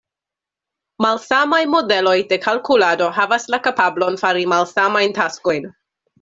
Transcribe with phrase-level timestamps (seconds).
[1.05, 5.71] Malsamaj modeloj de kalkulado havas la kapablon fari malsamajn taskojn.